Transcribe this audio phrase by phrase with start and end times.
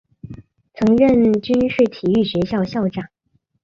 [0.73, 3.05] 曾任军事体育学校校长。